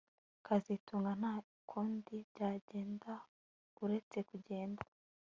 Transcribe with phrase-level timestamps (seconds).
[0.45, 1.35] kazitunga nta
[1.69, 3.13] kundi byagenda
[3.83, 4.83] uretse kugenda